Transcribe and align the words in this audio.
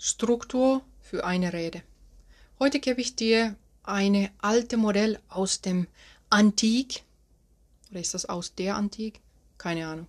Struktur 0.00 0.82
für 1.00 1.24
eine 1.24 1.52
Rede. 1.52 1.82
Heute 2.60 2.78
gebe 2.78 3.00
ich 3.00 3.16
dir 3.16 3.56
eine 3.82 4.30
alte 4.38 4.76
Modell 4.76 5.18
aus 5.28 5.60
dem 5.60 5.88
Antik. 6.30 7.02
Oder 7.90 7.98
ist 7.98 8.14
das 8.14 8.26
aus 8.26 8.54
der 8.54 8.76
Antik? 8.76 9.20
Keine 9.58 9.88
Ahnung. 9.88 10.06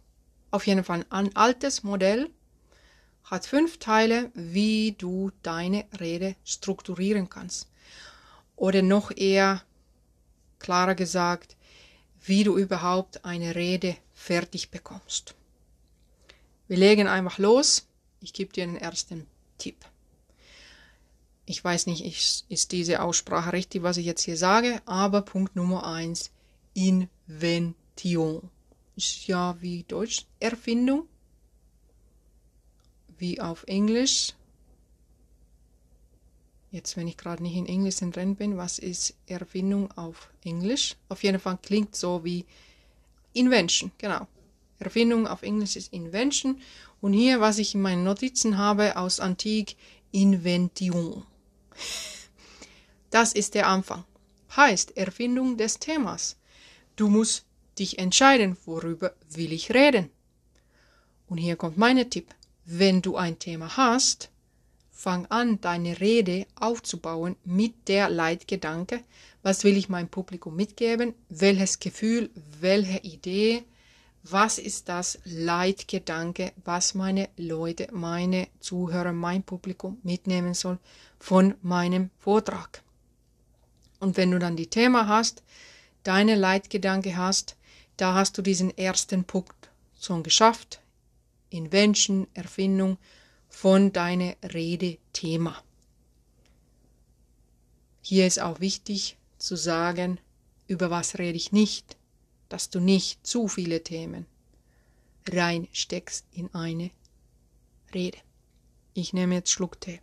Auf 0.51 0.67
jeden 0.67 0.83
Fall 0.83 1.07
ein 1.09 1.35
altes 1.35 1.81
Modell. 1.81 2.29
Hat 3.23 3.47
fünf 3.47 3.79
Teile, 3.79 4.29
wie 4.35 4.91
du 4.91 5.31
deine 5.41 5.85
Rede 5.99 6.35
strukturieren 6.45 7.27
kannst. 7.27 7.67
Oder 8.55 8.83
noch 8.83 9.09
eher 9.09 9.63
klarer 10.59 10.93
gesagt, 10.93 11.55
wie 12.21 12.43
du 12.43 12.59
überhaupt 12.59 13.25
eine 13.25 13.55
Rede 13.55 13.95
fertig 14.13 14.69
bekommst. 14.69 15.33
Wir 16.67 16.77
legen 16.77 17.07
einfach 17.07 17.39
los. 17.39 17.87
Ich 18.21 18.33
gebe 18.33 18.53
dir 18.53 18.67
den 18.67 18.75
ersten 18.75 19.25
Tipp. 19.59 19.85
Ich 21.45 21.63
weiß 21.63 21.85
nicht, 21.87 22.05
ist 22.49 22.71
diese 22.71 23.01
Aussprache 23.01 23.53
richtig, 23.53 23.83
was 23.83 23.97
ich 23.97 24.05
jetzt 24.05 24.23
hier 24.23 24.37
sage, 24.37 24.81
aber 24.85 25.21
Punkt 25.21 25.55
Nummer 25.55 25.85
eins, 25.85 26.31
Invention. 26.73 28.49
Ist 28.95 29.27
ja 29.27 29.55
wie 29.61 29.83
Deutsch, 29.83 30.25
Erfindung. 30.39 31.07
Wie 33.17 33.41
auf 33.41 33.63
Englisch. 33.67 34.33
Jetzt, 36.71 36.95
wenn 36.97 37.07
ich 37.07 37.17
gerade 37.17 37.41
nicht 37.41 37.55
in 37.55 37.65
Englisch 37.65 37.97
drin 37.97 38.35
bin, 38.35 38.57
was 38.57 38.77
ist 38.77 39.15
Erfindung 39.25 39.91
auf 39.93 40.29
Englisch? 40.43 40.95
Auf 41.09 41.23
jeden 41.23 41.39
Fall 41.39 41.57
klingt 41.61 41.95
so 41.95 42.23
wie 42.23 42.45
Invention, 43.33 43.91
genau. 43.97 44.27
Erfindung 44.77 45.27
auf 45.27 45.41
Englisch 45.41 45.75
ist 45.75 45.91
Invention. 45.91 46.61
Und 47.01 47.13
hier, 47.13 47.39
was 47.39 47.57
ich 47.59 47.75
in 47.75 47.81
meinen 47.81 48.03
Notizen 48.03 48.57
habe 48.57 48.97
aus 48.97 49.19
Antik, 49.19 49.75
Invention. 50.11 51.23
Das 53.09 53.33
ist 53.33 53.55
der 53.55 53.67
Anfang. 53.67 54.03
Heißt 54.55 54.97
Erfindung 54.97 55.57
des 55.57 55.79
Themas. 55.79 56.35
Du 56.95 57.07
musst 57.07 57.45
dich 57.77 57.97
entscheiden, 57.99 58.57
worüber 58.65 59.13
will 59.31 59.53
ich 59.53 59.73
reden. 59.73 60.09
Und 61.27 61.37
hier 61.37 61.55
kommt 61.55 61.77
mein 61.77 62.09
Tipp. 62.09 62.33
Wenn 62.65 63.01
du 63.01 63.15
ein 63.15 63.39
Thema 63.39 63.77
hast, 63.77 64.29
fang 64.91 65.25
an, 65.27 65.61
deine 65.61 65.99
Rede 65.99 66.45
aufzubauen 66.55 67.35
mit 67.45 67.87
der 67.87 68.09
Leitgedanke, 68.09 69.03
was 69.41 69.63
will 69.63 69.77
ich 69.77 69.89
meinem 69.89 70.09
Publikum 70.09 70.55
mitgeben, 70.55 71.13
welches 71.29 71.79
Gefühl, 71.79 72.29
welche 72.59 72.99
Idee, 72.99 73.63
was 74.23 74.57
ist 74.57 74.89
das 74.89 75.19
Leitgedanke, 75.23 76.51
was 76.65 76.93
meine 76.93 77.29
Leute, 77.37 77.87
meine 77.91 78.47
Zuhörer, 78.59 79.13
mein 79.13 79.43
Publikum 79.43 79.99
mitnehmen 80.03 80.53
soll 80.53 80.77
von 81.19 81.55
meinem 81.61 82.09
Vortrag. 82.19 82.83
Und 83.99 84.17
wenn 84.17 84.31
du 84.31 84.39
dann 84.39 84.55
die 84.55 84.67
Thema 84.69 85.07
hast, 85.07 85.43
deine 86.03 86.35
Leitgedanke 86.35 87.17
hast, 87.17 87.55
da 87.97 88.13
hast 88.13 88.37
du 88.37 88.41
diesen 88.41 88.77
ersten 88.77 89.23
Punkt 89.23 89.69
schon 89.99 90.23
geschafft. 90.23 90.79
Invention, 91.49 92.27
Erfindung 92.33 92.97
von 93.49 93.91
deiner 93.91 94.35
Rede-Thema. 94.53 95.61
Hier 98.01 98.27
ist 98.27 98.39
auch 98.39 98.59
wichtig 98.59 99.17
zu 99.37 99.55
sagen, 99.55 100.19
über 100.67 100.89
was 100.89 101.17
rede 101.17 101.37
ich 101.37 101.51
nicht 101.51 101.98
dass 102.49 102.69
du 102.69 102.79
nicht 102.79 103.25
zu 103.25 103.47
viele 103.47 103.83
Themen 103.83 104.25
reinsteckst 105.29 106.25
in 106.33 106.53
eine 106.53 106.91
Rede. 107.93 108.17
Ich 108.93 109.13
nehme 109.13 109.35
jetzt 109.35 109.51
Schluck 109.51 109.79
Tee. 109.79 110.01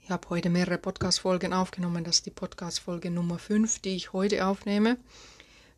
Ich 0.00 0.10
habe 0.10 0.28
heute 0.30 0.50
mehrere 0.50 0.78
Podcast-Folgen 0.78 1.52
aufgenommen. 1.52 2.04
Das 2.04 2.16
ist 2.16 2.26
die 2.26 2.30
Podcast-Folge 2.30 3.10
Nummer 3.10 3.38
5, 3.38 3.80
die 3.80 3.96
ich 3.96 4.12
heute 4.12 4.46
aufnehme. 4.46 4.98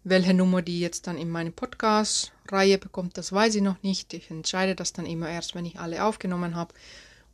Welche 0.05 0.35
Nummer 0.35 0.61
die 0.61 0.81
jetzt 0.81 1.07
dann 1.07 1.17
in 1.17 1.31
meine 1.31 1.51
Podcast-Reihe 1.51 2.79
bekommt, 2.79 3.17
das 3.17 3.33
weiß 3.33 3.55
ich 3.55 3.63
noch 3.63 3.83
nicht. 3.83 4.13
Ich 4.13 4.31
entscheide 4.31 4.75
das 4.75 4.93
dann 4.93 5.07
immer 5.07 5.31
erst, 5.31 5.55
wenn 5.55 5.65
ich 5.65 5.81
alle 5.81 6.05
aufgenommen 6.05 6.57
habe. 6.57 6.75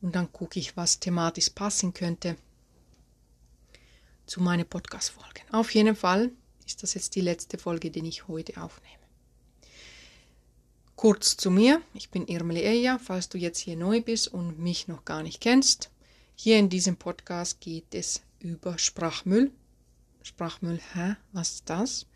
Und 0.03 0.15
dann 0.15 0.33
gucke 0.33 0.59
ich, 0.59 0.77
was 0.77 1.01
thematisch 1.01 1.51
passen 1.51 1.95
könnte 1.95 2.37
zu 4.27 4.41
meinen 4.41 4.67
Podcast-Folgen. 4.67 5.43
Auf 5.53 5.75
jeden 5.75 5.97
Fall 5.97 6.31
ist 6.67 6.83
das 6.83 6.95
jetzt 6.95 7.15
die 7.15 7.21
letzte 7.21 7.59
Folge, 7.59 7.91
die 7.91 8.07
ich 8.07 8.29
heute 8.29 8.63
aufnehme. 8.63 9.05
Kurz 10.97 11.37
zu 11.37 11.51
mir, 11.51 11.83
ich 11.93 12.11
bin 12.11 12.27
Irmeli 12.27 12.63
Eja, 12.63 12.99
falls 12.99 13.29
du 13.29 13.37
jetzt 13.37 13.59
hier 13.59 13.77
neu 13.77 14.01
bist 14.01 14.29
und 14.29 14.59
mich 14.59 14.89
noch 14.89 15.05
gar 15.05 15.23
nicht 15.23 15.41
kennst. 15.41 15.91
Hier 16.37 16.59
in 16.59 16.69
diesem 16.69 16.97
Podcast 16.97 17.61
geht 17.61 17.95
es 17.95 18.23
über 18.39 18.79
Sprachmüll. 18.79 19.51
Sprachmüll, 20.23 20.81
hä? 20.95 21.17
Was 21.33 21.57
ist 21.57 21.71
das? 21.71 22.07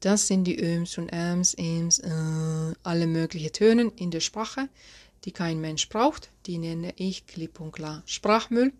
Das 0.00 0.26
sind 0.26 0.44
die 0.44 0.58
Öms 0.58 0.98
und 0.98 1.10
Äms, 1.10 1.54
Ems, 1.54 1.98
äh, 2.00 2.74
alle 2.82 3.06
möglichen 3.06 3.52
Töne 3.52 3.92
in 3.96 4.10
der 4.10 4.20
Sprache, 4.20 4.68
die 5.24 5.32
kein 5.32 5.60
Mensch 5.60 5.88
braucht. 5.88 6.30
Die 6.46 6.58
nenne 6.58 6.92
ich 6.96 7.26
klipp 7.26 7.60
und 7.60 7.72
klar 7.72 8.02
Sprachmüll. 8.06 8.72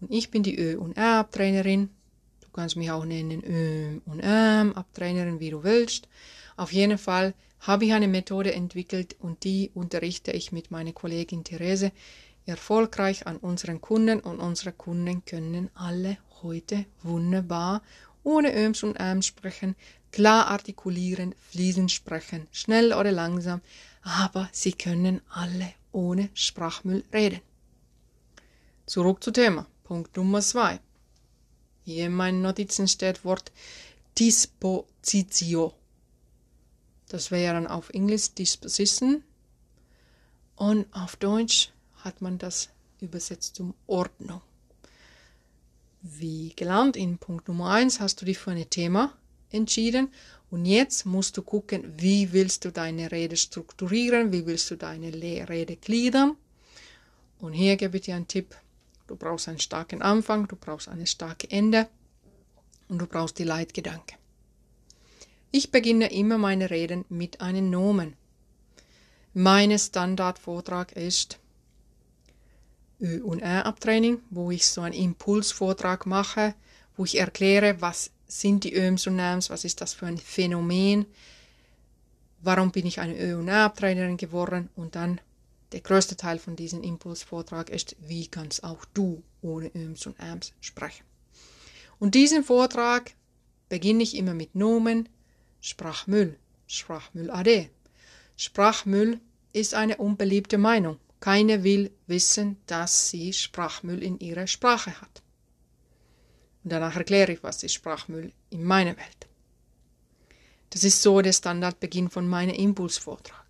Und 0.00 0.12
ich 0.12 0.30
bin 0.30 0.42
die 0.42 0.58
Ö- 0.58 0.78
und 0.78 0.96
R-Abtrainerin. 0.96 1.90
Du 2.40 2.48
kannst 2.52 2.76
mich 2.76 2.90
auch 2.90 3.04
nennen 3.04 3.42
Ö- 3.44 4.00
und 4.04 4.20
M-Abtrainerin, 4.20 5.40
wie 5.40 5.50
du 5.50 5.64
willst. 5.64 6.08
Auf 6.56 6.72
jeden 6.72 6.98
Fall 6.98 7.34
habe 7.60 7.84
ich 7.84 7.92
eine 7.92 8.08
Methode 8.08 8.54
entwickelt 8.54 9.16
und 9.18 9.44
die 9.44 9.70
unterrichte 9.74 10.32
ich 10.32 10.52
mit 10.52 10.70
meiner 10.70 10.92
Kollegin 10.92 11.44
Therese 11.44 11.92
erfolgreich 12.46 13.26
an 13.26 13.38
unseren 13.38 13.80
Kunden 13.80 14.20
und 14.20 14.38
unsere 14.38 14.72
Kunden 14.72 15.24
können 15.24 15.70
alle 15.74 16.18
heute 16.42 16.84
wunderbar 17.02 17.82
ohne 18.22 18.54
Öms 18.56 18.82
und 18.82 18.96
Äms 18.96 19.26
sprechen, 19.26 19.76
klar 20.10 20.48
artikulieren, 20.48 21.34
fließend 21.50 21.92
sprechen, 21.92 22.48
schnell 22.50 22.92
oder 22.92 23.12
langsam, 23.12 23.60
aber 24.02 24.48
sie 24.52 24.72
können 24.72 25.20
alle 25.28 25.72
ohne 25.92 26.28
Sprachmüll 26.34 27.04
reden. 27.12 27.40
Zurück 28.86 29.22
zum 29.22 29.32
Thema. 29.32 29.66
Punkt 29.86 30.16
Nummer 30.16 30.40
zwei. 30.40 30.80
Hier 31.84 32.06
in 32.06 32.12
meinen 32.12 32.42
Notizen 32.42 32.88
steht 32.88 33.24
Wort 33.24 33.52
Dispositio. 34.18 35.74
Das 37.08 37.30
wäre 37.30 37.54
dann 37.54 37.68
auf 37.68 37.90
Englisch 37.90 38.34
Disposition 38.34 39.22
und 40.56 40.92
auf 40.92 41.14
Deutsch 41.14 41.70
hat 41.98 42.20
man 42.20 42.36
das 42.36 42.68
übersetzt 43.00 43.54
zum 43.54 43.74
Ordnung. 43.86 44.40
Wie 46.02 46.52
gelernt, 46.56 46.96
in 46.96 47.18
Punkt 47.18 47.46
Nummer 47.46 47.70
eins 47.70 48.00
hast 48.00 48.20
du 48.20 48.24
dich 48.24 48.38
für 48.38 48.50
ein 48.50 48.68
Thema 48.68 49.16
entschieden 49.50 50.08
und 50.50 50.64
jetzt 50.64 51.06
musst 51.06 51.36
du 51.36 51.42
gucken, 51.42 51.94
wie 51.96 52.32
willst 52.32 52.64
du 52.64 52.72
deine 52.72 53.12
Rede 53.12 53.36
strukturieren, 53.36 54.32
wie 54.32 54.46
willst 54.46 54.68
du 54.68 54.76
deine 54.76 55.12
Rede 55.14 55.76
gliedern. 55.76 56.36
Und 57.38 57.52
hier 57.52 57.76
gebe 57.76 57.98
ich 57.98 58.02
dir 58.02 58.16
einen 58.16 58.26
Tipp, 58.26 58.56
Du 59.06 59.16
brauchst 59.16 59.48
einen 59.48 59.60
starken 59.60 60.02
Anfang, 60.02 60.48
du 60.48 60.56
brauchst 60.56 60.88
eine 60.88 61.06
starke 61.06 61.50
Ende 61.50 61.88
und 62.88 62.98
du 62.98 63.06
brauchst 63.06 63.38
die 63.38 63.44
Leitgedanke. 63.44 64.16
Ich 65.52 65.70
beginne 65.70 66.12
immer 66.12 66.38
meine 66.38 66.70
Reden 66.70 67.04
mit 67.08 67.40
einem 67.40 67.70
Nomen. 67.70 68.14
Mein 69.32 69.78
Standardvortrag 69.78 70.92
ist 70.92 71.38
Ö- 73.00 73.22
und 73.22 73.40
R-Abtraining, 73.40 74.20
wo 74.30 74.50
ich 74.50 74.66
so 74.66 74.80
einen 74.80 74.94
Impulsvortrag 74.94 76.06
mache, 76.06 76.54
wo 76.96 77.04
ich 77.04 77.18
erkläre, 77.18 77.80
was 77.80 78.10
sind 78.26 78.64
die 78.64 78.74
Öms 78.74 79.06
und 79.06 79.18
Äms, 79.18 79.50
was 79.50 79.64
ist 79.64 79.80
das 79.80 79.94
für 79.94 80.06
ein 80.06 80.18
Phänomen, 80.18 81.06
warum 82.40 82.72
bin 82.72 82.86
ich 82.86 83.00
eine 83.00 83.16
Ö- 83.16 83.38
und 83.38 83.48
R-Abtrainerin 83.48 84.16
geworden 84.16 84.68
und 84.74 84.96
dann 84.96 85.20
der 85.76 85.82
größte 85.82 86.16
Teil 86.16 86.38
von 86.38 86.56
diesem 86.56 86.82
Impulsvortrag 86.82 87.68
ist, 87.68 87.96
wie 88.00 88.28
kannst 88.28 88.64
auch 88.64 88.86
du 88.94 89.22
ohne 89.42 89.70
Öms 89.74 90.06
und 90.06 90.18
Äms 90.18 90.54
sprechen. 90.62 91.04
Und 91.98 92.14
diesen 92.14 92.42
Vortrag 92.42 93.12
beginne 93.68 94.02
ich 94.02 94.16
immer 94.16 94.32
mit 94.32 94.54
Nomen, 94.54 95.06
Sprachmüll, 95.60 96.38
Sprachmüll 96.66 97.30
AD. 97.30 97.68
Sprachmüll 98.38 99.20
ist 99.52 99.74
eine 99.74 99.98
unbeliebte 99.98 100.56
Meinung. 100.56 100.98
Keine 101.20 101.62
will 101.62 101.90
wissen, 102.06 102.56
dass 102.66 103.10
sie 103.10 103.34
Sprachmüll 103.34 104.02
in 104.02 104.18
ihrer 104.18 104.46
Sprache 104.46 104.98
hat. 104.98 105.22
Und 106.64 106.72
danach 106.72 106.96
erkläre 106.96 107.32
ich, 107.32 107.42
was 107.42 107.62
ist 107.62 107.74
Sprachmüll 107.74 108.32
in 108.48 108.64
meiner 108.64 108.96
Welt. 108.96 109.28
Das 110.70 110.84
ist 110.84 111.02
so 111.02 111.20
der 111.20 111.34
Standardbeginn 111.34 112.08
von 112.08 112.26
meinem 112.26 112.54
Impulsvortrag. 112.54 113.45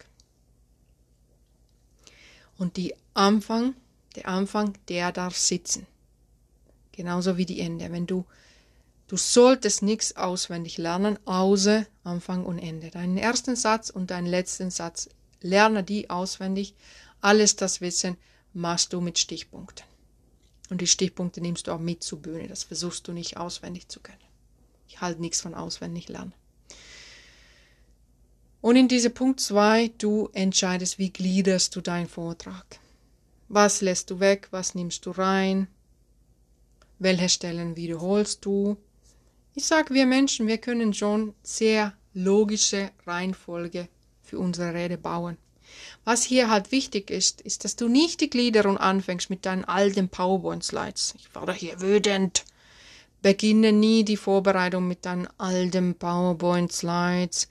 Und 2.59 2.77
die 2.77 2.95
Anfang, 3.15 3.75
der 4.15 4.29
Anfang, 4.29 4.77
der 4.89 5.13
darf 5.13 5.37
sitzen. 5.37 5.87
Genauso 6.93 7.37
wie 7.37 7.47
die 7.47 7.61
Ende. 7.61 7.93
Wenn 7.93 8.07
du, 8.07 8.25
du 9.09 9.17
solltest 9.17 9.83
nichts 9.83 10.17
auswendig 10.17 10.79
lernen, 10.79 11.19
außer 11.27 11.87
Anfang 12.05 12.45
und 12.47 12.59
Ende. 12.59 12.91
Deinen 12.91 13.19
ersten 13.19 13.57
Satz 13.57 13.91
und 13.91 14.11
deinen 14.11 14.27
letzten 14.27 14.71
Satz 14.71 15.09
lerne 15.41 15.83
die 15.83 16.09
auswendig, 16.11 16.75
Alles 17.21 17.57
das 17.57 17.81
Wissen 17.81 18.17
machst 18.53 18.93
du 18.93 19.01
mit 19.01 19.19
Stichpunkten. 19.19 19.85
Und 20.71 20.81
die 20.81 20.87
Stichpunkte 20.87 21.41
nimmst 21.41 21.67
du 21.67 21.73
auch 21.73 21.79
mit 21.79 22.03
zur 22.03 22.21
Bühne. 22.21 22.49
Das 22.49 22.65
versuchst 22.65 23.07
du 23.07 23.13
nicht 23.13 23.37
auswendig 23.37 23.89
zu 23.89 24.01
können. 24.01 24.19
Ich 24.89 25.01
halte 25.01 25.21
nichts 25.21 25.41
von 25.41 25.55
auswendig 25.55 26.09
lernen. 26.09 26.33
Und 28.67 28.75
in 28.75 28.89
diesem 28.89 29.15
Punkt 29.15 29.39
2, 29.39 29.93
du 29.97 30.29
entscheidest, 30.33 30.99
wie 30.99 31.11
gliederst 31.11 31.77
du 31.77 31.81
deinen 31.81 32.09
Vortrag. 32.09 32.81
Was 33.49 33.81
lässt 33.81 34.11
du 34.11 34.19
weg, 34.19 34.49
was 34.51 34.75
nimmst 34.75 35.07
du 35.07 35.13
rein, 35.13 35.69
welche 36.99 37.29
Stellen 37.29 37.77
wiederholst 37.77 38.45
du. 38.45 38.77
Ich 39.55 39.67
sage, 39.67 39.95
wir 39.95 40.05
Menschen, 40.05 40.49
wir 40.49 40.59
können 40.59 40.93
schon 40.95 41.33
sehr 41.45 41.93
logische 42.13 42.91
Reihenfolge 43.07 43.87
für 44.25 44.41
unsere 44.41 44.75
Rede 44.75 44.99
bauen. 44.99 45.37
Was 46.03 46.25
hier 46.25 46.51
halt 46.51 46.73
wichtig 46.73 47.13
ist, 47.13 47.43
ist, 47.43 47.63
dass 47.63 47.77
du 47.77 47.87
nicht 47.87 48.21
die 48.21 48.31
Gliederung 48.31 48.79
anfängst 48.79 49.31
mit 49.31 49.47
deinen 49.47 49.65
alten 49.65 50.09
PowerPoint-Slides. 50.09 51.15
Ich 51.19 51.33
war 51.37 51.47
da 51.47 51.53
hier 51.53 51.81
wütend. 51.81 52.45
Beginne 53.23 53.71
nie 53.71 54.03
die 54.03 54.17
Vorbereitung 54.17 54.89
mit 54.89 55.07
deinen 55.07 55.29
alten 55.39 55.95
PowerPoint-Slides, 55.95 57.47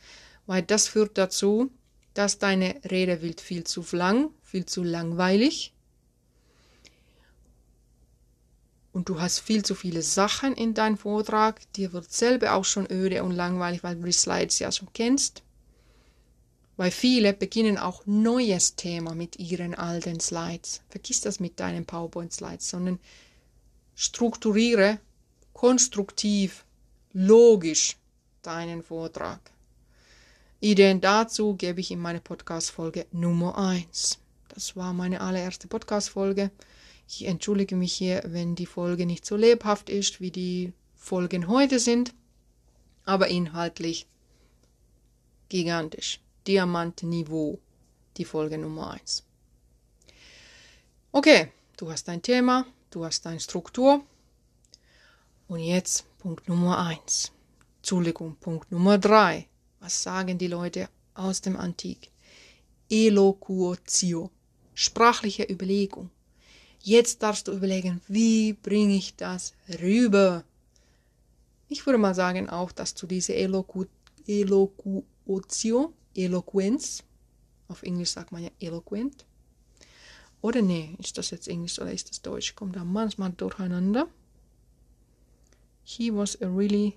weil 0.46 0.64
das 0.64 0.88
führt 0.88 1.18
dazu, 1.18 1.72
dass 2.14 2.40
deine 2.40 2.76
Rede 2.90 3.22
wird 3.22 3.42
viel 3.42 3.64
zu 3.64 3.84
lang, 3.92 4.30
viel 4.42 4.66
zu 4.66 4.84
langweilig 4.84 5.76
und 8.96 9.10
du 9.10 9.20
hast 9.20 9.40
viel 9.40 9.66
zu 9.66 9.76
viele 9.76 10.02
Sachen 10.02 10.54
in 10.54 10.74
deinem 10.74 10.98
Vortrag. 10.98 11.60
Dir 11.74 11.92
wird 11.92 12.10
selber 12.14 12.54
auch 12.54 12.64
schon 12.64 12.90
öde 12.90 13.26
und 13.26 13.32
langweilig, 13.32 13.84
weil 13.84 13.98
du 13.98 14.04
die 14.04 14.14
Slides 14.14 14.60
ja 14.60 14.72
schon 14.72 14.88
kennst. 14.94 15.44
Weil 16.78 16.92
viele 16.92 17.34
beginnen 17.34 17.78
auch 17.78 18.06
neues 18.06 18.78
Thema 18.78 19.14
mit 19.14 19.38
ihren 19.38 19.76
alten 19.76 20.22
Slides. 20.22 20.80
Vergiss 20.88 21.20
das 21.20 21.42
mit 21.42 21.60
deinen 21.60 21.86
PowerPoint-Slides, 21.86 22.70
sondern 22.70 23.00
strukturiere 23.96 25.02
konstruktiv, 25.52 26.64
logisch 27.12 27.98
deinen 28.44 28.82
Vortrag. 28.82 29.42
Ideen 30.66 31.00
dazu 31.00 31.54
gebe 31.54 31.80
ich 31.80 31.92
in 31.92 32.00
meine 32.00 32.20
Podcast-Folge 32.20 33.06
Nummer 33.12 33.56
1. 33.56 34.18
Das 34.48 34.76
war 34.76 34.94
meine 34.94 35.22
allererste 35.22 35.68
Podcast-Folge. 35.68 36.50
Ich 37.08 37.28
entschuldige 37.28 37.76
mich 37.76 37.94
hier, 37.94 38.24
wenn 38.26 38.56
die 38.56 38.66
Folge 38.66 39.06
nicht 39.06 39.28
so 39.28 39.36
lebhaft 39.36 39.92
ist, 39.92 40.22
wie 40.22 40.32
die 40.32 40.74
Folgen 40.96 41.50
heute 41.50 41.78
sind, 41.78 42.16
aber 43.04 43.28
inhaltlich 43.28 44.08
gigantisch. 45.50 46.20
Diamantniveau, 46.48 47.60
die 48.18 48.26
Folge 48.26 48.58
Nummer 48.58 48.90
1. 48.90 49.24
Okay, 51.12 51.52
du 51.78 51.92
hast 51.92 52.08
dein 52.08 52.24
Thema, 52.24 52.66
du 52.90 53.06
hast 53.06 53.24
deine 53.24 53.40
Struktur. 53.40 54.04
Und 55.48 55.60
jetzt 55.60 56.06
Punkt 56.18 56.50
Nummer 56.50 56.80
1. 56.80 57.32
Entschuldigung, 57.78 58.36
Punkt 58.38 58.72
Nummer 58.72 58.98
3. 58.98 59.48
Was 59.86 60.02
sagen 60.02 60.40
die 60.40 60.48
Leute 60.48 60.90
aus 61.14 61.42
dem 61.42 61.56
Antik? 61.56 62.10
Eloquatio, 62.90 64.32
sprachliche 64.74 65.44
Überlegung. 65.44 66.10
Jetzt 66.82 67.22
darfst 67.22 67.48
du 67.48 67.52
überlegen, 67.52 68.02
wie 68.08 68.54
bringe 68.54 68.96
ich 68.96 69.16
das 69.16 69.54
rüber? 69.80 70.44
Ich 71.70 71.86
würde 71.86 72.00
mal 72.00 72.16
sagen 72.16 72.50
auch, 72.50 72.72
dass 72.72 72.96
du 72.96 73.06
diese 73.06 73.36
Eloquatio, 73.36 73.94
Eloquenz, 76.16 77.04
auf 77.68 77.84
Englisch 77.84 78.10
sagt 78.10 78.32
man 78.32 78.42
ja 78.42 78.50
eloquent, 78.60 79.24
oder 80.42 80.64
nee, 80.64 80.96
ist 80.98 81.16
das 81.20 81.30
jetzt 81.30 81.48
Englisch 81.48 81.78
oder 81.78 81.92
ist 81.92 82.10
das 82.10 82.24
Deutsch? 82.24 82.56
Kommt 82.56 82.76
da 82.76 82.84
manchmal 82.84 83.34
durcheinander. 83.34 84.08
He 85.84 86.12
was 86.12 86.42
a 86.42 86.48
really. 86.48 86.96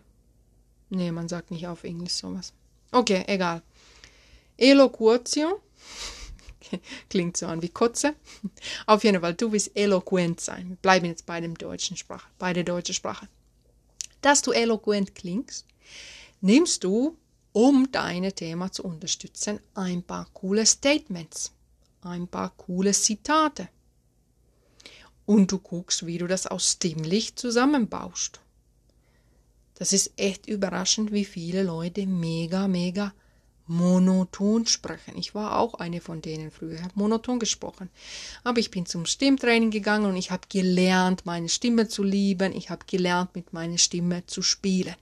Nee, 0.88 1.12
man 1.12 1.28
sagt 1.28 1.50
nicht 1.50 1.66
auf 1.66 1.84
Englisch 1.84 2.14
sowas. 2.14 2.54
Okay, 2.90 3.24
egal. 3.26 3.62
Eloquatio 4.56 5.60
Klingt 7.10 7.36
so 7.36 7.46
an 7.46 7.62
wie 7.62 7.68
Kotze. 7.68 8.14
Auf 8.86 9.04
jeden 9.04 9.20
Fall, 9.20 9.34
du 9.34 9.52
willst 9.52 9.76
eloquent 9.76 10.40
sein. 10.40 10.70
Wir 10.70 10.76
bleiben 10.76 11.06
jetzt 11.06 11.26
bei 11.26 11.40
dem 11.40 11.56
deutschen 11.56 11.96
Sprache, 11.96 12.28
bei 12.38 12.52
der 12.52 12.64
deutschen 12.64 12.94
Sprache. 12.94 13.28
Dass 14.20 14.42
du 14.42 14.52
eloquent 14.52 15.14
klingst, 15.14 15.66
nimmst 16.40 16.84
du, 16.84 17.16
um 17.52 17.90
dein 17.90 18.34
Thema 18.34 18.70
zu 18.70 18.84
unterstützen, 18.84 19.60
ein 19.74 20.02
paar 20.02 20.28
coole 20.32 20.66
Statements, 20.66 21.52
ein 22.02 22.28
paar 22.28 22.50
coole 22.56 22.92
Zitate. 22.92 23.68
Und 25.26 25.52
du 25.52 25.58
guckst, 25.58 26.06
wie 26.06 26.18
du 26.18 26.26
das 26.26 26.46
aus 26.46 26.72
stimmlich 26.72 27.36
zusammenbaust. 27.36 28.40
Das 29.78 29.92
ist 29.92 30.10
echt 30.16 30.48
überraschend, 30.48 31.12
wie 31.12 31.24
viele 31.24 31.62
Leute 31.62 32.04
mega, 32.04 32.66
mega 32.66 33.14
monoton 33.68 34.66
sprechen. 34.66 35.16
Ich 35.16 35.36
war 35.36 35.56
auch 35.56 35.74
eine 35.74 36.00
von 36.00 36.20
denen 36.20 36.50
früher, 36.50 36.82
habe 36.82 36.94
monoton 36.96 37.38
gesprochen. 37.38 37.88
Aber 38.42 38.58
ich 38.58 38.72
bin 38.72 38.86
zum 38.86 39.06
Stimmtraining 39.06 39.70
gegangen 39.70 40.06
und 40.06 40.16
ich 40.16 40.32
habe 40.32 40.48
gelernt, 40.48 41.26
meine 41.26 41.48
Stimme 41.48 41.86
zu 41.86 42.02
lieben. 42.02 42.56
Ich 42.56 42.70
habe 42.70 42.86
gelernt, 42.86 43.36
mit 43.36 43.52
meiner 43.52 43.78
Stimme 43.78 44.26
zu 44.26 44.42
spielen. 44.42 44.96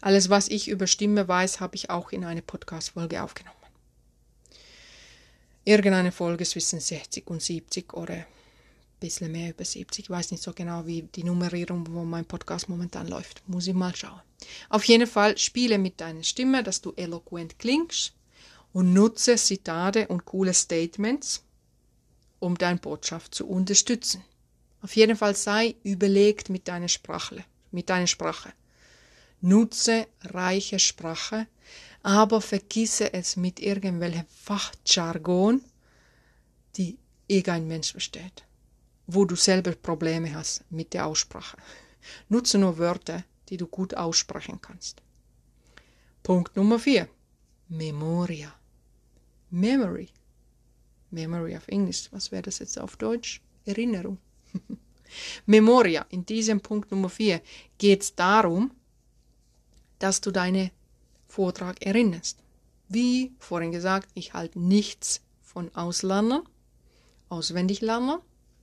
Alles, 0.00 0.28
was 0.28 0.48
ich 0.48 0.66
über 0.66 0.88
Stimme 0.88 1.28
weiß, 1.28 1.60
habe 1.60 1.76
ich 1.76 1.90
auch 1.90 2.10
in 2.10 2.24
eine 2.24 2.42
Podcast-Folge 2.42 3.22
aufgenommen. 3.22 3.56
Irgendeine 5.64 6.10
Folge 6.10 6.44
zwischen 6.44 6.80
60 6.80 7.28
und 7.28 7.40
70 7.40 7.92
oder 7.92 8.26
bisschen 9.02 9.32
mehr 9.32 9.50
über 9.50 9.64
70. 9.64 10.04
Ich 10.04 10.10
weiß 10.10 10.30
nicht 10.30 10.42
so 10.42 10.52
genau, 10.52 10.86
wie 10.86 11.02
die 11.02 11.24
Nummerierung, 11.24 11.86
wo 11.90 12.04
mein 12.04 12.24
Podcast 12.24 12.68
momentan 12.68 13.08
läuft. 13.08 13.42
Muss 13.48 13.66
ich 13.66 13.74
mal 13.74 13.94
schauen. 13.94 14.20
Auf 14.68 14.84
jeden 14.84 15.08
Fall 15.08 15.36
spiele 15.38 15.76
mit 15.76 16.00
deiner 16.00 16.22
Stimme, 16.22 16.62
dass 16.62 16.80
du 16.80 16.92
eloquent 16.96 17.58
klingst 17.58 18.12
und 18.72 18.92
nutze 18.92 19.36
Zitate 19.36 20.06
und 20.06 20.24
coole 20.24 20.54
Statements, 20.54 21.42
um 22.38 22.56
deine 22.56 22.78
Botschaft 22.78 23.34
zu 23.34 23.48
unterstützen. 23.48 24.22
Auf 24.82 24.94
jeden 24.94 25.16
Fall 25.16 25.34
sei 25.34 25.74
überlegt 25.82 26.48
mit 26.48 26.68
deiner 26.68 26.88
Sprache, 26.88 27.44
mit 27.72 27.90
deiner 27.90 28.06
Sprache. 28.06 28.52
Nutze 29.40 30.06
reiche 30.22 30.78
Sprache, 30.78 31.48
aber 32.04 32.40
vergisse 32.40 33.12
es 33.12 33.36
mit 33.36 33.58
irgendwelchem 33.58 34.26
Fachjargon, 34.28 35.60
die 36.76 36.98
irgendein 37.26 37.66
Mensch 37.66 37.90
versteht 37.90 38.44
wo 39.06 39.24
du 39.24 39.36
selber 39.36 39.72
Probleme 39.72 40.34
hast 40.34 40.64
mit 40.70 40.94
der 40.94 41.06
Aussprache. 41.06 41.56
Nutze 42.28 42.58
nur 42.58 42.78
Wörter, 42.78 43.24
die 43.48 43.56
du 43.56 43.66
gut 43.66 43.94
aussprechen 43.94 44.60
kannst. 44.60 45.02
Punkt 46.22 46.56
Nummer 46.56 46.78
4. 46.78 47.08
Memoria. 47.68 48.52
Memory. 49.50 50.08
Memory 51.10 51.56
auf 51.56 51.68
Englisch. 51.68 52.08
Was 52.12 52.32
wäre 52.32 52.42
das 52.42 52.58
jetzt 52.58 52.78
auf 52.78 52.96
Deutsch? 52.96 53.42
Erinnerung. 53.64 54.18
Memoria. 55.46 56.06
In 56.10 56.24
diesem 56.24 56.60
Punkt 56.60 56.90
Nummer 56.90 57.08
4 57.08 57.40
geht 57.78 58.02
es 58.02 58.14
darum, 58.14 58.72
dass 59.98 60.20
du 60.20 60.30
deinen 60.30 60.70
Vortrag 61.26 61.84
erinnerst. 61.84 62.38
Wie 62.88 63.32
vorhin 63.38 63.72
gesagt, 63.72 64.10
ich 64.14 64.34
halte 64.34 64.58
nichts 64.58 65.22
von 65.40 65.74
Auslernen, 65.74 66.42
auswendig 67.28 67.80
lernen 67.80 68.18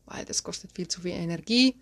weil 0.09 0.25
das 0.25 0.43
kostet 0.43 0.71
viel 0.73 0.87
zu 0.87 1.01
viel 1.01 1.11
Energie. 1.11 1.75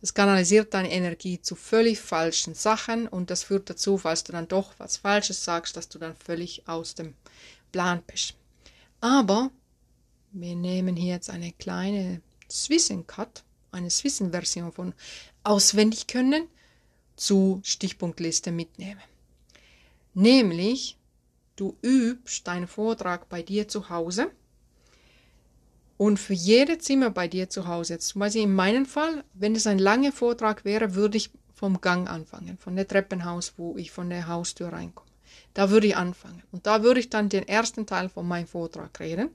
Das 0.00 0.14
kanalisiert 0.14 0.74
deine 0.74 0.92
Energie 0.92 1.40
zu 1.40 1.56
völlig 1.56 1.98
falschen 1.98 2.54
Sachen 2.54 3.08
und 3.08 3.30
das 3.30 3.42
führt 3.42 3.68
dazu, 3.68 3.98
falls 3.98 4.24
du 4.24 4.32
dann 4.32 4.46
doch 4.46 4.72
was 4.78 4.96
Falsches 4.96 5.44
sagst, 5.44 5.76
dass 5.76 5.88
du 5.88 5.98
dann 5.98 6.14
völlig 6.14 6.68
aus 6.68 6.94
dem 6.94 7.14
Plan 7.72 8.02
bist. 8.06 8.34
Aber 9.00 9.50
wir 10.32 10.54
nehmen 10.54 10.96
hier 10.96 11.14
jetzt 11.14 11.30
eine 11.30 11.52
kleine 11.52 12.22
Swissen-Cut, 12.50 13.42
eine 13.72 13.90
Swissen-Version 13.90 14.72
von 14.72 14.94
auswendig 15.42 16.06
können 16.06 16.46
zu 17.16 17.60
Stichpunktliste 17.64 18.52
mitnehmen. 18.52 19.02
Nämlich, 20.14 20.96
du 21.56 21.76
übst 21.82 22.46
deinen 22.46 22.68
Vortrag 22.68 23.28
bei 23.28 23.42
dir 23.42 23.68
zu 23.68 23.88
Hause 23.88 24.30
und 25.98 26.18
für 26.18 26.32
jedes 26.32 26.78
Zimmer 26.84 27.10
bei 27.10 27.28
dir 27.28 27.50
zu 27.50 27.66
Hause, 27.66 27.94
jetzt 27.94 28.08
zum 28.08 28.20
Beispiel 28.20 28.44
in 28.44 28.54
meinem 28.54 28.86
Fall, 28.86 29.24
wenn 29.34 29.54
es 29.54 29.66
ein 29.66 29.80
langer 29.80 30.12
Vortrag 30.12 30.64
wäre, 30.64 30.94
würde 30.94 31.18
ich 31.18 31.30
vom 31.52 31.80
Gang 31.80 32.08
anfangen, 32.08 32.56
von 32.56 32.76
der 32.76 32.86
Treppenhaus, 32.86 33.54
wo 33.56 33.76
ich 33.76 33.90
von 33.90 34.08
der 34.08 34.28
Haustür 34.28 34.72
reinkomme. 34.72 35.10
Da 35.54 35.70
würde 35.70 35.88
ich 35.88 35.96
anfangen. 35.96 36.42
Und 36.52 36.66
da 36.66 36.84
würde 36.84 37.00
ich 37.00 37.10
dann 37.10 37.28
den 37.28 37.48
ersten 37.48 37.84
Teil 37.84 38.08
von 38.08 38.28
meinem 38.28 38.46
Vortrag 38.46 39.00
reden. 39.00 39.30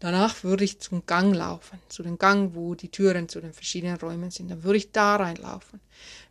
Danach 0.00 0.44
würde 0.44 0.64
ich 0.64 0.80
zum 0.80 1.04
Gang 1.04 1.34
laufen, 1.34 1.78
zu 1.90 2.02
dem 2.02 2.16
Gang, 2.16 2.54
wo 2.54 2.74
die 2.74 2.88
Türen 2.88 3.28
zu 3.28 3.38
den 3.38 3.52
verschiedenen 3.52 3.98
Räumen 3.98 4.30
sind. 4.30 4.50
Dann 4.50 4.62
würde 4.62 4.78
ich 4.78 4.92
da 4.92 5.16
reinlaufen. 5.16 5.78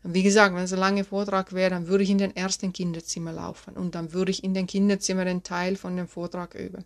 Und 0.04 0.16
wie 0.16 0.24
gesagt, 0.24 0.56
wenn 0.56 0.64
es 0.64 0.74
ein 0.74 0.80
langer 0.80 1.04
Vortrag 1.04 1.54
wäre, 1.54 1.70
dann 1.70 1.88
würde 1.88 2.04
ich 2.04 2.10
in 2.10 2.18
den 2.18 2.36
ersten 2.36 2.74
Kinderzimmer 2.74 3.32
laufen 3.32 3.76
und 3.76 3.94
dann 3.94 4.12
würde 4.12 4.32
ich 4.32 4.44
in 4.44 4.56
den 4.56 4.66
Kinderzimmer 4.66 5.24
den 5.24 5.44
Teil 5.44 5.76
von 5.76 5.96
dem 5.96 6.08
Vortrag 6.08 6.56
üben 6.56 6.84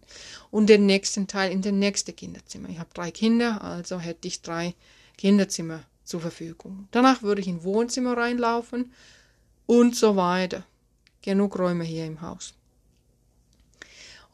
und 0.51 0.67
den 0.67 0.85
nächsten 0.85 1.25
Teil 1.25 1.53
in 1.53 1.61
den 1.61 1.79
nächsten 1.79 2.13
Kinderzimmer. 2.17 2.67
Ich 2.67 2.79
habe 2.79 2.89
drei 2.93 3.11
Kinder, 3.11 3.63
also 3.63 3.99
hätte 3.99 4.27
ich 4.27 4.41
drei 4.41 4.75
Kinderzimmer 5.17 5.83
zur 6.03 6.19
Verfügung. 6.19 6.89
Danach 6.91 7.21
würde 7.21 7.39
ich 7.39 7.47
in 7.47 7.63
Wohnzimmer 7.63 8.17
reinlaufen 8.17 8.91
und 9.67 9.95
so 9.95 10.17
weiter. 10.17 10.65
Genug 11.21 11.57
Räume 11.57 11.85
hier 11.85 12.05
im 12.05 12.19
Haus. 12.19 12.53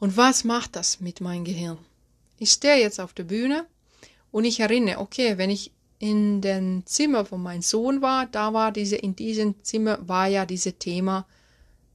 Und 0.00 0.16
was 0.16 0.42
macht 0.42 0.74
das 0.74 0.98
mit 0.98 1.20
meinem 1.20 1.44
Gehirn? 1.44 1.78
Ich 2.40 2.52
stehe 2.52 2.80
jetzt 2.80 2.98
auf 2.98 3.12
der 3.12 3.24
Bühne 3.24 3.66
und 4.32 4.46
ich 4.46 4.60
erinnere, 4.60 4.98
okay, 4.98 5.36
wenn 5.36 5.50
ich 5.50 5.72
in 5.98 6.40
dem 6.40 6.86
Zimmer 6.86 7.26
von 7.26 7.42
meinem 7.42 7.60
Sohn 7.60 8.00
war, 8.00 8.24
da 8.24 8.54
war 8.54 8.72
diese, 8.72 8.96
in 8.96 9.14
diesem 9.14 9.62
Zimmer 9.62 9.98
war 10.08 10.26
ja 10.26 10.46
dieses 10.46 10.78
Thema, 10.78 11.26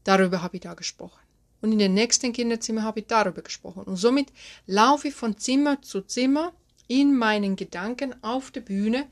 darüber 0.03 0.43
habe 0.43 0.57
ich 0.57 0.61
da 0.61 0.75
gesprochen. 0.75 1.19
Und 1.63 1.71
in 1.71 1.79
dem 1.79 1.95
nächsten 1.95 2.31
Kinderzimmer 2.31 2.83
habe 2.83 2.99
ich 2.99 3.07
darüber 3.07 3.41
gesprochen. 3.41 3.85
Und 3.85 3.95
somit 3.95 4.31
laufe 4.67 5.07
ich 5.07 5.15
von 5.15 5.35
Zimmer 5.35 5.81
zu 5.81 6.01
Zimmer 6.01 6.53
in 6.87 7.17
meinen 7.17 7.55
Gedanken 7.55 8.13
auf 8.23 8.51
der 8.51 8.61
Bühne 8.61 9.07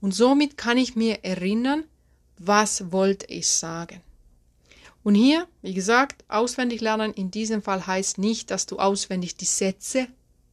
und 0.00 0.12
somit 0.12 0.56
kann 0.56 0.78
ich 0.78 0.96
mir 0.96 1.22
erinnern, 1.22 1.84
was 2.38 2.90
wollte 2.90 3.26
ich 3.26 3.46
sagen. 3.46 4.00
Und 5.04 5.14
hier, 5.14 5.46
wie 5.62 5.74
gesagt, 5.74 6.24
auswendig 6.26 6.80
lernen 6.80 7.14
in 7.14 7.30
diesem 7.30 7.62
Fall 7.62 7.86
heißt 7.86 8.18
nicht, 8.18 8.50
dass 8.50 8.66
du 8.66 8.80
auswendig 8.80 9.36
die 9.36 9.44
Sätze 9.44 10.08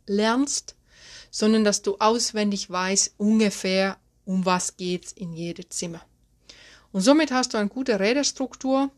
lernst, 0.09 0.75
sondern 1.31 1.63
dass 1.63 1.81
du 1.81 1.97
auswendig 1.99 2.69
weißt 2.69 3.13
ungefähr, 3.17 3.97
um 4.25 4.45
was 4.45 4.75
geht's 4.77 5.11
in 5.11 5.33
jedem 5.33 5.69
Zimmer. 5.69 6.01
Und 6.91 7.01
somit 7.01 7.31
hast 7.31 7.53
du 7.53 7.57
eine 7.57 7.69
gute 7.69 7.99
Redestruktur, 7.99 8.91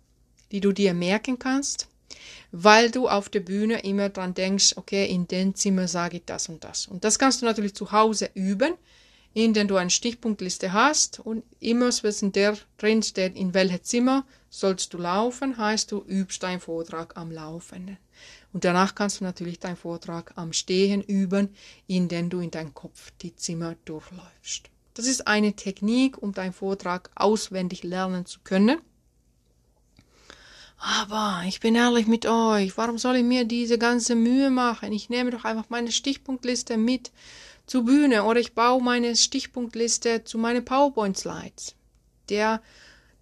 die 0.52 0.62
du 0.62 0.72
dir 0.72 0.94
merken 0.94 1.38
kannst, 1.40 1.88
weil 2.52 2.90
du 2.92 3.08
auf 3.08 3.30
der 3.30 3.42
Bühne 3.42 3.82
immer 3.84 4.10
dran 4.10 4.34
denkst, 4.34 4.74
okay, 4.76 5.06
in 5.06 5.28
dem 5.28 5.56
Zimmer 5.56 5.88
sage 5.88 6.18
ich 6.18 6.26
das 6.26 6.50
und 6.50 6.64
das. 6.64 6.88
Und 6.88 7.04
das 7.04 7.20
kannst 7.20 7.42
du 7.42 7.46
natürlich 7.46 7.76
zu 7.76 7.92
Hause 7.92 8.30
üben, 8.34 8.74
indem 9.34 9.68
du 9.68 9.78
eine 9.78 9.90
Stichpunktliste 9.90 10.74
hast 10.74 11.20
und 11.20 11.44
immer 11.60 11.90
wenn 12.02 12.32
der 12.32 12.58
drin 12.78 13.04
steht, 13.04 13.36
in 13.36 13.54
welchem 13.54 13.84
Zimmer 13.84 14.26
sollst 14.50 14.94
du 14.94 14.98
laufen, 14.98 15.58
heißt 15.58 15.92
du 15.92 16.04
übst 16.04 16.44
deinen 16.44 16.60
Vortrag 16.60 17.16
am 17.16 17.32
Laufenden. 17.32 17.98
Und 18.54 18.66
danach 18.66 18.96
kannst 18.96 19.22
du 19.22 19.24
natürlich 19.24 19.60
deinen 19.60 19.78
Vortrag 19.78 20.34
am 20.36 20.52
Stehen 20.52 21.02
üben, 21.02 21.56
indem 21.88 22.30
du 22.30 22.42
in 22.42 22.52
deinem 22.52 22.74
Kopf 22.74 23.12
die 23.22 23.36
Zimmer 23.36 23.76
durchläufst. 23.86 24.70
Das 24.94 25.08
ist 25.08 25.26
eine 25.28 25.54
Technik, 25.54 26.22
um 26.22 26.34
deinen 26.34 26.52
Vortrag 26.52 27.10
auswendig 27.16 27.84
lernen 27.84 28.26
zu 28.26 28.40
können. 28.44 28.82
Aber 30.78 31.44
ich 31.48 31.60
bin 31.60 31.76
ehrlich 31.76 32.08
mit 32.08 32.26
euch, 32.26 32.76
warum 32.76 32.98
soll 32.98 33.18
ich 33.18 33.24
mir 33.24 33.46
diese 33.46 33.78
ganze 33.78 34.16
Mühe 34.16 34.50
machen? 34.50 34.92
Ich 34.92 35.10
nehme 35.10 35.30
doch 35.30 35.46
einfach 35.46 35.70
meine 35.70 35.92
Stichpunktliste 35.92 36.76
mit 36.76 37.12
zur 37.72 37.86
Bühne 37.86 38.26
oder 38.26 38.42
ich 38.42 38.54
baue 38.54 38.84
meine 38.84 39.16
Stichpunktliste 39.16 40.26
zu 40.26 40.38
meinen 40.38 40.66
PowerPoint-Slides. 40.66 41.76
Der, 42.28 42.62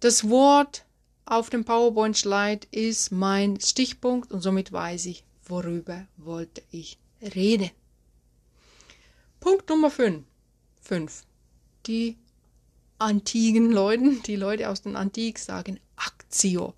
das 0.00 0.28
Wort 0.28 0.84
auf 1.24 1.50
dem 1.50 1.64
PowerPoint-Slide 1.64 2.66
ist 2.72 3.12
mein 3.12 3.60
Stichpunkt 3.60 4.32
und 4.32 4.40
somit 4.40 4.72
weiß 4.72 5.06
ich, 5.06 5.22
worüber 5.44 6.04
wollte 6.16 6.62
ich 6.72 6.98
reden. 7.22 7.70
Punkt 9.38 9.68
Nummer 9.68 9.88
5. 9.88 10.24
5. 10.82 11.22
Die 11.86 12.16
antiken 12.98 13.70
Leute, 13.70 14.16
die 14.26 14.34
Leute 14.34 14.68
aus 14.68 14.82
den 14.82 14.96
Antik 14.96 15.38
sagen 15.38 15.78
Aktio, 15.94 16.74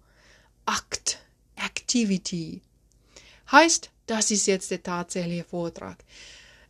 Akt, 0.66 1.20
Activity. 1.56 2.60
Heißt, 3.50 3.88
das 4.04 4.30
ist 4.30 4.46
jetzt 4.46 4.70
der 4.70 4.82
tatsächliche 4.82 5.44
Vortrag. 5.44 6.04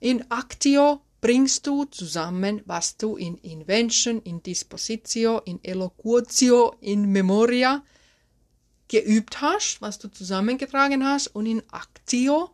In 0.02 0.25
Actio 0.32 1.00
bringst 1.21 1.64
du 1.64 1.85
zusammen, 1.85 2.61
was 2.66 2.97
du 2.97 3.14
in 3.14 3.38
Invention, 3.38 4.21
in 4.23 4.42
Dispositio, 4.42 5.38
in 5.44 5.61
Elocutio, 5.62 6.75
in 6.80 7.12
Memoria 7.12 7.85
geübt 8.88 9.40
hast, 9.40 9.80
was 9.80 10.00
du 10.00 10.09
zusammengetragen 10.09 11.06
hast 11.06 11.28
und 11.28 11.47
in 11.47 11.62
Actio. 11.71 12.50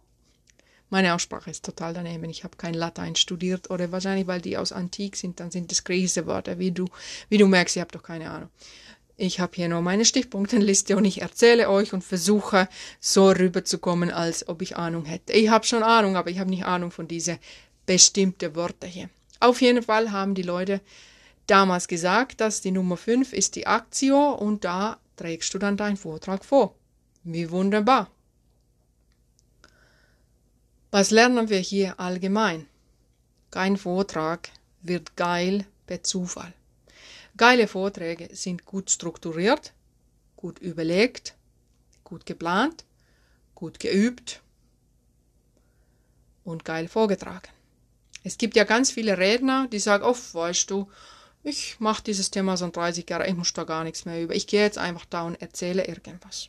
Meine 0.91 1.15
Aussprache 1.15 1.51
ist 1.51 1.65
total 1.65 1.95
daneben. 1.95 2.29
Ich 2.29 2.45
habe 2.45 2.59
kein 2.59 2.75
Latein 2.75 3.17
studiert 3.17 3.71
oder 3.71 3.91
wahrscheinlich, 3.93 4.27
weil 4.27 4.43
die 4.43 4.59
aus 4.59 4.73
Antik 4.73 5.17
sind, 5.17 5.41
dann 5.41 5.51
sind 5.51 5.71
das 5.71 5.85
griechische 5.85 6.27
Wörter, 6.27 6.59
wie 6.59 6.73
du, 6.73 6.85
wie 7.31 7.39
du 7.39 7.47
merkst, 7.47 7.77
ich 7.77 7.81
habe 7.81 7.93
doch 7.93 8.03
keine 8.03 8.29
Ahnung. 8.31 8.51
Ich 9.21 9.41
habe 9.41 9.57
hier 9.57 9.69
nur 9.69 9.83
meine 9.83 10.05
Stichpunktenliste 10.05 10.97
und 10.97 11.05
ich 11.05 11.23
erzähle 11.23 11.69
euch 11.69 11.93
und 11.93 12.05
versuche 12.05 12.69
so 13.01 13.31
rüberzukommen, 13.31 14.13
als 14.13 14.49
ob 14.49 14.63
ich 14.63 14.77
Ahnung 14.77 15.07
hätte. 15.07 15.33
Ich 15.33 15.49
habe 15.49 15.67
schon 15.67 15.83
Ahnung, 15.83 16.17
aber 16.17 16.31
ich 16.31 16.39
habe 16.39 16.51
nicht 16.51 16.65
Ahnung 16.65 16.93
von 16.93 17.09
diesen 17.09 17.39
bestimmte 17.85 18.55
Wörter 18.55 18.87
hier. 18.87 19.11
Auf 19.41 19.61
jeden 19.61 19.83
Fall 19.83 20.13
haben 20.13 20.37
die 20.37 20.43
Leute 20.43 20.81
damals 21.49 21.89
gesagt, 21.89 22.41
dass 22.41 22.61
die 22.61 22.71
Nummer 22.71 22.97
5 22.97 23.33
ist 23.33 23.57
die 23.57 23.67
Aktio 23.67 24.35
und 24.35 24.65
da 24.65 24.99
trägst 25.17 25.53
du 25.53 25.59
dann 25.59 25.77
deinen 25.77 25.97
Vortrag 25.97 26.45
vor. 26.45 26.77
Wie 27.25 27.51
wunderbar. 27.51 28.09
Was 30.93 31.11
lernen 31.11 31.49
wir 31.49 31.59
hier 31.59 31.99
allgemein? 31.99 32.67
Kein 33.51 33.79
Vortrag 33.79 34.51
wird 34.81 35.17
geil 35.17 35.67
per 35.89 36.05
Zufall. 36.05 36.53
Geile 37.39 37.69
Vorträge 37.69 38.29
sind 38.35 38.67
gut 38.67 38.91
strukturiert, 38.91 39.73
gut 40.37 40.59
überlegt, 40.59 41.37
gut 42.05 42.27
geplant, 42.27 42.85
gut 43.55 43.79
geübt 43.79 44.43
und 46.45 46.65
geil 46.65 46.89
vorgetragen. 46.89 47.49
Es 48.25 48.39
gibt 48.39 48.57
ja 48.57 48.65
ganz 48.65 48.91
viele 48.91 49.17
Redner, 49.17 49.69
die 49.69 49.79
sagen, 49.79 50.05
oh, 50.05 50.17
weißt 50.33 50.69
du, 50.71 50.91
ich 51.45 51.79
mache 51.79 52.03
dieses 52.03 52.31
Thema 52.31 52.57
so 52.57 52.69
30 52.69 53.09
Jahre, 53.09 53.29
ich 53.29 53.37
muss 53.37 53.53
da 53.53 53.65
gar 53.65 53.85
nichts 53.85 54.05
mehr 54.05 54.23
über. 54.23 54.35
Ich 54.35 54.47
gehe 54.47 54.63
jetzt 54.63 54.77
einfach 54.77 55.05
da 55.05 55.23
und 55.23 55.41
erzähle 55.41 55.87
irgendwas. 55.87 56.49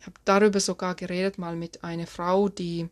Ich 0.00 0.06
habe 0.06 0.20
darüber 0.24 0.60
sogar 0.60 0.94
geredet 0.94 1.38
mal 1.38 1.56
mit 1.56 1.82
einer 1.82 2.06
Frau, 2.06 2.48
die 2.48 2.88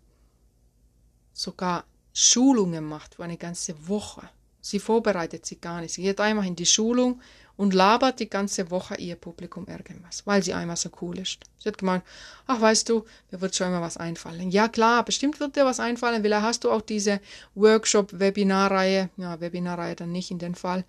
sogar 1.32 1.84
Schulungen 2.14 2.84
macht 2.84 3.16
für 3.16 3.24
eine 3.24 3.36
ganze 3.36 3.86
Woche. 3.86 4.28
Sie 4.66 4.80
vorbereitet 4.80 5.46
sich 5.46 5.60
gar 5.60 5.80
nicht. 5.80 5.94
Sie 5.94 6.02
geht 6.02 6.20
einfach 6.20 6.44
in 6.44 6.56
die 6.56 6.66
Schulung 6.66 7.20
und 7.56 7.72
labert 7.72 8.18
die 8.18 8.28
ganze 8.28 8.68
Woche 8.72 8.96
ihr 8.96 9.14
Publikum 9.14 9.68
irgendwas, 9.68 10.26
weil 10.26 10.42
sie 10.42 10.54
einmal 10.54 10.76
so 10.76 10.90
cool 11.00 11.20
ist. 11.20 11.38
Sie 11.58 11.68
hat 11.68 11.78
gemeint, 11.78 12.02
ach 12.48 12.60
weißt 12.60 12.88
du, 12.88 13.04
mir 13.30 13.40
wird 13.40 13.54
schon 13.54 13.68
immer 13.68 13.80
was 13.80 13.96
einfallen. 13.96 14.50
Ja 14.50 14.66
klar, 14.66 15.04
bestimmt 15.04 15.38
wird 15.38 15.54
dir 15.54 15.64
was 15.64 15.78
einfallen, 15.78 16.24
weil 16.24 16.42
hast 16.42 16.64
du 16.64 16.72
auch 16.72 16.80
diese 16.80 17.20
Workshop-Webinarreihe, 17.54 19.10
ja, 19.16 19.40
Webinarreihe 19.40 19.94
dann 19.94 20.10
nicht 20.10 20.32
in 20.32 20.40
dem 20.40 20.56
Fall, 20.56 20.84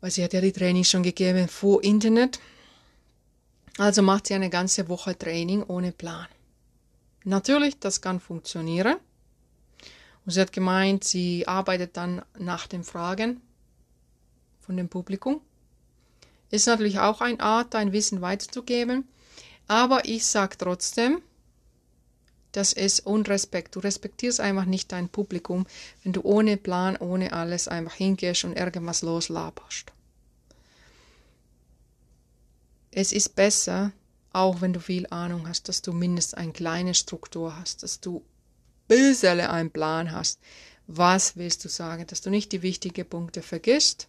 weil 0.00 0.10
sie 0.10 0.24
hat 0.24 0.32
ja 0.32 0.40
die 0.40 0.50
Training 0.50 0.82
schon 0.82 1.04
gegeben 1.04 1.46
vor 1.46 1.80
Internet. 1.84 2.40
Also 3.78 4.02
macht 4.02 4.26
sie 4.26 4.34
eine 4.34 4.50
ganze 4.50 4.88
Woche 4.88 5.16
Training 5.16 5.62
ohne 5.62 5.92
Plan. 5.92 6.26
Natürlich, 7.22 7.78
das 7.78 8.00
kann 8.00 8.18
funktionieren. 8.18 8.96
Und 10.24 10.32
sie 10.32 10.40
hat 10.40 10.52
gemeint, 10.52 11.04
sie 11.04 11.46
arbeitet 11.46 11.96
dann 11.96 12.22
nach 12.38 12.66
den 12.66 12.84
Fragen 12.84 13.40
von 14.60 14.76
dem 14.76 14.88
Publikum 14.88 15.40
ist 16.54 16.66
natürlich 16.66 17.00
auch 17.00 17.20
eine 17.20 17.40
Art, 17.40 17.74
dein 17.74 17.92
Wissen 17.92 18.20
weiterzugeben. 18.20 19.08
Aber 19.66 20.04
ich 20.04 20.24
sage 20.24 20.56
trotzdem, 20.56 21.20
das 22.52 22.72
ist 22.72 23.00
Unrespekt. 23.00 23.74
Du 23.74 23.80
respektierst 23.80 24.40
einfach 24.40 24.64
nicht 24.64 24.92
dein 24.92 25.08
Publikum, 25.08 25.66
wenn 26.04 26.12
du 26.12 26.22
ohne 26.22 26.56
Plan, 26.56 26.96
ohne 26.96 27.32
alles 27.32 27.66
einfach 27.66 27.94
hingehst 27.94 28.44
und 28.44 28.56
irgendwas 28.56 29.02
loslaberst. 29.02 29.92
Es 32.92 33.10
ist 33.10 33.34
besser, 33.34 33.90
auch 34.32 34.60
wenn 34.60 34.72
du 34.72 34.78
viel 34.78 35.08
Ahnung 35.10 35.48
hast, 35.48 35.68
dass 35.68 35.82
du 35.82 35.92
mindestens 35.92 36.34
eine 36.34 36.52
kleine 36.52 36.94
Struktur 36.94 37.56
hast, 37.58 37.82
dass 37.82 37.98
du 37.98 38.22
bisschen 38.88 39.40
einen 39.40 39.70
Plan 39.70 40.12
hast. 40.12 40.38
Was 40.86 41.36
willst 41.36 41.64
du 41.64 41.68
sagen? 41.68 42.06
Dass 42.06 42.20
du 42.20 42.30
nicht 42.30 42.52
die 42.52 42.62
wichtigen 42.62 43.08
Punkte 43.08 43.42
vergisst 43.42 44.08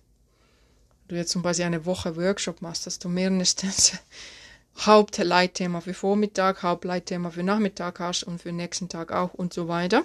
du 1.08 1.16
jetzt 1.16 1.32
zum 1.32 1.42
Beispiel 1.42 1.66
eine 1.66 1.86
Woche 1.86 2.16
Workshop 2.16 2.62
machst, 2.62 2.86
dass 2.86 3.00
du 3.00 3.10
mindestens 3.10 3.94
Hauptleitthema 4.80 5.82
für 5.82 5.94
Vormittag, 5.94 6.64
Hauptleitthema 6.64 7.32
für 7.32 7.44
Nachmittag 7.44 8.00
hast 8.00 8.24
und 8.24 8.42
für 8.42 8.50
den 8.50 8.58
nächsten 8.58 8.90
Tag 8.90 9.12
auch 9.12 9.34
und 9.34 9.54
so 9.54 9.68
weiter. 9.68 10.04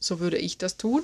So 0.00 0.20
würde 0.20 0.38
ich 0.38 0.58
das 0.58 0.76
tun. 0.76 1.02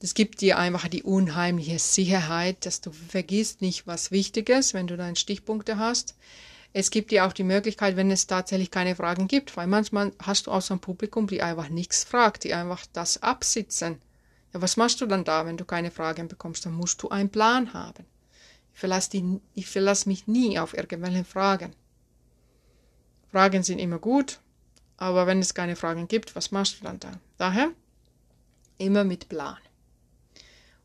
Das 0.00 0.14
gibt 0.14 0.42
dir 0.42 0.58
einfach 0.58 0.88
die 0.88 1.02
unheimliche 1.02 1.78
Sicherheit, 1.78 2.66
dass 2.66 2.80
du 2.80 2.92
vergisst 2.92 3.62
nicht 3.62 3.86
was 3.86 4.10
Wichtiges, 4.10 4.74
wenn 4.74 4.86
du 4.86 4.96
deine 4.96 5.16
Stichpunkte 5.16 5.78
hast. 5.78 6.14
Es 6.76 6.90
gibt 6.90 7.12
ja 7.12 7.24
auch 7.24 7.32
die 7.32 7.44
Möglichkeit, 7.44 7.94
wenn 7.94 8.10
es 8.10 8.26
tatsächlich 8.26 8.68
keine 8.68 8.96
Fragen 8.96 9.28
gibt, 9.28 9.56
weil 9.56 9.68
manchmal 9.68 10.12
hast 10.20 10.48
du 10.48 10.50
auch 10.50 10.60
so 10.60 10.74
ein 10.74 10.80
Publikum, 10.80 11.28
die 11.28 11.40
einfach 11.40 11.68
nichts 11.68 12.02
fragt, 12.02 12.42
die 12.42 12.52
einfach 12.52 12.84
das 12.92 13.22
absitzen. 13.22 14.02
Ja, 14.52 14.60
was 14.60 14.76
machst 14.76 15.00
du 15.00 15.06
dann 15.06 15.22
da, 15.22 15.46
wenn 15.46 15.56
du 15.56 15.64
keine 15.64 15.92
Fragen 15.92 16.26
bekommst? 16.26 16.66
Dann 16.66 16.74
musst 16.74 17.00
du 17.00 17.10
einen 17.10 17.30
Plan 17.30 17.72
haben. 17.74 18.04
Ich 18.72 18.80
verlasse, 18.80 19.10
die, 19.10 19.40
ich 19.54 19.68
verlasse 19.70 20.08
mich 20.08 20.26
nie 20.26 20.58
auf 20.58 20.76
irgendwelche 20.76 21.22
Fragen. 21.22 21.76
Fragen 23.30 23.62
sind 23.62 23.78
immer 23.78 24.00
gut, 24.00 24.40
aber 24.96 25.28
wenn 25.28 25.38
es 25.38 25.54
keine 25.54 25.76
Fragen 25.76 26.08
gibt, 26.08 26.34
was 26.34 26.50
machst 26.50 26.80
du 26.80 26.84
dann 26.86 26.98
da? 26.98 27.12
Daher 27.38 27.70
immer 28.78 29.04
mit 29.04 29.28
Plan. 29.28 29.58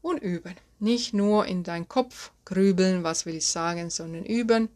Und 0.03 0.19
üben. 0.19 0.53
Nicht 0.77 1.15
nur 1.15 1.47
in 1.47 1.63
deinen 1.63 1.87
Kopf 1.87 2.31
grübeln, 2.45 3.03
was 3.03 3.25
will 3.25 3.35
ich 3.35 3.47
sagen, 3.47 3.89
sondern 3.89 4.23
üben 4.23 4.69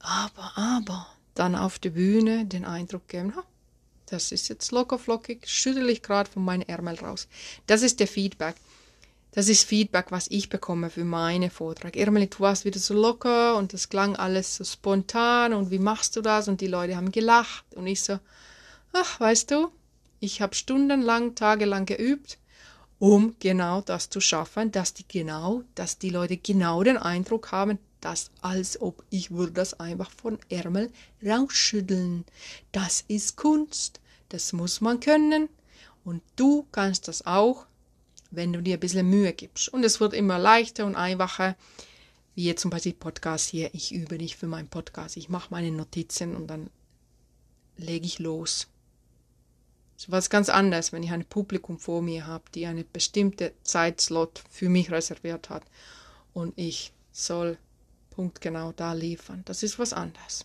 aber, 0.00 0.52
aber, 0.56 1.06
dann 1.34 1.54
auf 1.54 1.78
der 1.78 1.90
Bühne 1.90 2.46
den 2.46 2.64
Eindruck 2.64 3.08
geben, 3.08 3.32
das 4.06 4.32
ist 4.32 4.48
jetzt 4.48 4.72
locker 4.72 4.98
flockig, 4.98 5.46
schüttel 5.46 5.88
ich 5.90 6.02
gerade 6.02 6.30
von 6.30 6.44
meinen 6.44 6.62
Ärmel 6.62 6.96
raus. 6.96 7.28
Das 7.66 7.82
ist 7.82 8.00
der 8.00 8.08
Feedback. 8.08 8.56
Das 9.32 9.48
ist 9.48 9.64
Feedback, 9.64 10.06
was 10.10 10.26
ich 10.30 10.48
bekomme 10.48 10.88
für 10.88 11.04
meine 11.04 11.50
Vortrag. 11.50 11.96
Irmeli, 11.96 12.28
du 12.28 12.40
warst 12.40 12.64
wieder 12.64 12.80
so 12.80 12.94
locker 12.94 13.56
und 13.56 13.72
das 13.72 13.88
klang 13.88 14.16
alles 14.16 14.56
so 14.56 14.64
spontan 14.64 15.52
und 15.52 15.70
wie 15.70 15.78
machst 15.78 16.16
du 16.16 16.22
das? 16.22 16.48
Und 16.48 16.60
die 16.60 16.66
Leute 16.66 16.96
haben 16.96 17.12
gelacht 17.12 17.64
und 17.74 17.86
ich 17.86 18.02
so, 18.02 18.18
ach, 18.92 19.20
weißt 19.20 19.50
du, 19.50 19.70
ich 20.18 20.40
habe 20.40 20.54
stundenlang, 20.54 21.34
tagelang 21.34 21.84
geübt, 21.84 22.38
um 22.98 23.36
genau 23.38 23.82
das 23.82 24.08
zu 24.08 24.20
schaffen, 24.20 24.72
dass 24.72 24.94
die 24.94 25.06
genau, 25.06 25.62
dass 25.74 25.98
die 25.98 26.10
Leute 26.10 26.38
genau 26.38 26.82
den 26.82 26.96
Eindruck 26.96 27.52
haben, 27.52 27.78
das, 28.00 28.30
als 28.40 28.80
ob 28.80 29.04
ich 29.10 29.30
würde 29.30 29.52
das 29.52 29.78
einfach 29.80 30.10
von 30.10 30.38
Ärmel 30.48 30.90
rausschütteln. 31.24 32.24
Das 32.72 33.04
ist 33.08 33.36
Kunst, 33.36 34.00
das 34.28 34.52
muss 34.52 34.80
man 34.80 35.00
können 35.00 35.48
und 36.04 36.22
du 36.36 36.66
kannst 36.72 37.08
das 37.08 37.26
auch, 37.26 37.66
wenn 38.30 38.52
du 38.52 38.62
dir 38.62 38.76
ein 38.76 38.80
bisschen 38.80 39.08
Mühe 39.08 39.32
gibst. 39.32 39.68
Und 39.68 39.84
es 39.84 40.00
wird 40.00 40.14
immer 40.14 40.38
leichter 40.38 40.86
und 40.86 40.96
einfacher, 40.96 41.56
wie 42.34 42.44
jetzt 42.44 42.62
zum 42.62 42.70
Beispiel 42.70 42.92
Podcast 42.92 43.48
hier. 43.48 43.74
Ich 43.74 43.92
übe 43.92 44.16
nicht 44.16 44.36
für 44.36 44.46
meinen 44.46 44.68
Podcast, 44.68 45.16
ich 45.16 45.28
mache 45.28 45.48
meine 45.50 45.70
Notizen 45.70 46.36
und 46.36 46.46
dann 46.46 46.70
lege 47.76 48.06
ich 48.06 48.18
los. 48.18 48.68
So 49.96 50.12
was 50.12 50.30
ganz 50.30 50.48
anderes, 50.48 50.92
wenn 50.92 51.02
ich 51.02 51.10
ein 51.10 51.24
Publikum 51.24 51.78
vor 51.78 52.02
mir 52.02 52.26
habe, 52.26 52.44
die 52.54 52.66
eine 52.66 52.84
bestimmte 52.84 53.52
Zeitslot 53.64 54.44
für 54.48 54.68
mich 54.68 54.92
reserviert 54.92 55.50
hat 55.50 55.64
und 56.32 56.52
ich 56.56 56.92
soll 57.10 57.58
punktgenau 58.18 58.72
da 58.72 58.94
liefern. 58.94 59.42
Das 59.44 59.62
ist 59.62 59.78
was 59.78 59.92
anderes. 59.92 60.44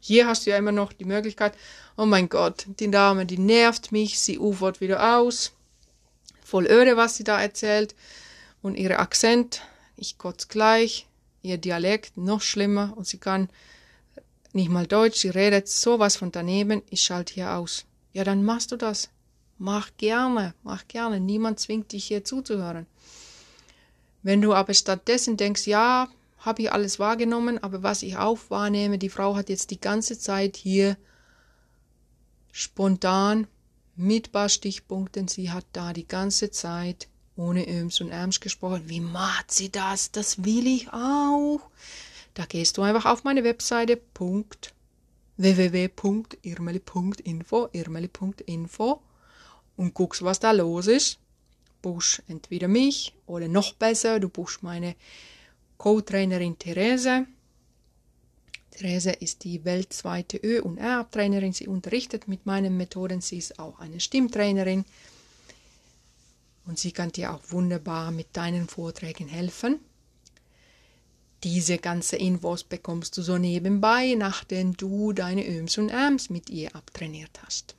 Hier 0.00 0.26
hast 0.26 0.44
du 0.44 0.50
ja 0.50 0.58
immer 0.58 0.70
noch 0.70 0.92
die 0.92 1.06
Möglichkeit, 1.06 1.54
oh 1.96 2.04
mein 2.04 2.28
Gott, 2.28 2.66
die 2.78 2.90
Dame, 2.90 3.24
die 3.24 3.38
nervt 3.38 3.90
mich, 3.90 4.20
sie 4.20 4.38
ufert 4.38 4.82
wieder 4.82 5.16
aus. 5.16 5.52
Voll 6.44 6.66
öde, 6.66 6.98
was 6.98 7.16
sie 7.16 7.24
da 7.24 7.40
erzählt. 7.40 7.94
Und 8.60 8.74
ihre 8.76 8.98
Akzent, 8.98 9.62
ich 9.96 10.18
kotz 10.18 10.48
gleich, 10.48 11.06
ihr 11.40 11.56
Dialekt 11.56 12.18
noch 12.18 12.42
schlimmer 12.42 12.92
und 12.94 13.06
sie 13.06 13.16
kann 13.16 13.48
nicht 14.52 14.68
mal 14.68 14.86
Deutsch, 14.86 15.20
sie 15.20 15.30
redet 15.30 15.68
sowas 15.68 16.16
von 16.16 16.30
daneben, 16.30 16.82
ich 16.90 17.00
schalte 17.00 17.32
hier 17.32 17.54
aus. 17.54 17.86
Ja, 18.12 18.24
dann 18.24 18.44
machst 18.44 18.72
du 18.72 18.76
das. 18.76 19.08
Mach 19.56 19.88
gerne, 19.96 20.52
mach 20.62 20.86
gerne. 20.86 21.18
Niemand 21.18 21.60
zwingt 21.60 21.92
dich 21.92 22.04
hier 22.04 22.24
zuzuhören. 22.24 22.86
Wenn 24.22 24.42
du 24.42 24.52
aber 24.52 24.74
stattdessen 24.74 25.38
denkst, 25.38 25.66
ja, 25.66 26.08
habe 26.46 26.62
ich 26.62 26.72
alles 26.72 26.98
wahrgenommen, 26.98 27.62
aber 27.62 27.82
was 27.82 28.02
ich 28.02 28.16
auch 28.16 28.38
wahrnehme, 28.48 28.98
die 28.98 29.10
Frau 29.10 29.36
hat 29.36 29.50
jetzt 29.50 29.70
die 29.70 29.80
ganze 29.80 30.18
Zeit 30.18 30.56
hier 30.56 30.96
spontan 32.52 33.46
mit 33.96 34.32
paar 34.32 34.48
Stichpunkten, 34.48 35.28
sie 35.28 35.50
hat 35.50 35.66
da 35.72 35.92
die 35.92 36.06
ganze 36.06 36.50
Zeit 36.50 37.08
ohne 37.36 37.68
Öms 37.68 38.00
und 38.00 38.10
Ärms 38.10 38.40
gesprochen. 38.40 38.84
Wie 38.86 39.00
macht 39.00 39.50
sie 39.50 39.70
das? 39.70 40.10
Das 40.10 40.42
will 40.44 40.66
ich 40.66 40.90
auch. 40.92 41.60
Da 42.34 42.46
gehst 42.46 42.78
du 42.78 42.82
einfach 42.82 43.06
auf 43.06 43.24
meine 43.24 43.42
Webseite 43.44 44.00
www.irmeli.info 45.36 47.68
irmeli.info 47.72 49.02
und 49.76 49.94
guckst, 49.94 50.22
was 50.22 50.40
da 50.40 50.50
los 50.52 50.86
ist. 50.86 51.18
Buchst 51.82 52.22
entweder 52.28 52.68
mich 52.68 53.14
oder 53.26 53.48
noch 53.48 53.74
besser, 53.74 54.18
du 54.18 54.30
buchst 54.30 54.62
meine 54.62 54.96
Co-Trainerin 55.78 56.58
Therese. 56.58 57.26
Therese 58.70 59.10
ist 59.10 59.44
die 59.44 59.64
weltweite 59.64 60.38
Ö- 60.38 60.62
und 60.62 60.78
R-Trainerin. 60.78 61.52
Sie 61.52 61.66
unterrichtet 61.66 62.28
mit 62.28 62.46
meinen 62.46 62.76
Methoden. 62.76 63.20
Sie 63.20 63.38
ist 63.38 63.58
auch 63.58 63.78
eine 63.78 64.00
Stimmtrainerin. 64.00 64.84
Und 66.66 66.78
sie 66.78 66.92
kann 66.92 67.12
dir 67.12 67.32
auch 67.32 67.42
wunderbar 67.50 68.10
mit 68.10 68.36
deinen 68.36 68.68
Vorträgen 68.68 69.28
helfen. 69.28 69.78
Diese 71.44 71.78
ganze 71.78 72.16
Infos 72.16 72.64
bekommst 72.64 73.16
du 73.16 73.22
so 73.22 73.38
nebenbei, 73.38 74.14
nachdem 74.16 74.76
du 74.76 75.12
deine 75.12 75.46
Öms 75.46 75.78
und 75.78 75.90
Äms 75.90 76.28
mit 76.28 76.50
ihr 76.50 76.74
abtrainiert 76.74 77.40
hast. 77.44 77.76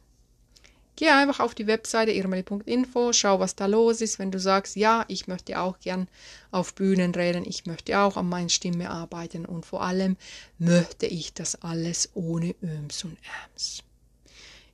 Geh 0.98 1.10
einfach 1.10 1.40
auf 1.40 1.54
die 1.54 1.68
Webseite 1.68 2.12
irmeli.info, 2.12 3.14
schau, 3.14 3.40
was 3.40 3.56
da 3.56 3.68
los 3.68 4.02
ist. 4.02 4.18
Wenn 4.18 4.32
du 4.32 4.40
sagst, 4.40 4.76
ja, 4.76 5.06
ich 5.08 5.28
möchte 5.28 5.60
auch 5.60 5.78
gern 5.80 6.08
auf 6.50 6.74
Bühnen 6.74 7.14
reden, 7.14 7.46
ich 7.46 7.68
möchte 7.68 8.00
auch 8.00 8.18
an 8.18 8.28
meiner 8.28 8.50
Stimme 8.50 8.90
arbeiten 8.90 9.46
und 9.46 9.64
vor 9.64 9.84
allem 9.84 10.18
möchte 10.58 11.06
ich 11.06 11.36
das 11.36 11.62
alles 11.62 12.10
ohne 12.16 12.56
Öms 12.64 13.04
und 13.04 13.16
Äms. 13.54 13.84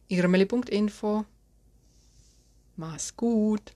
irmeli.info. 0.08 1.26
Mach's 2.78 3.18
gut. 3.18 3.74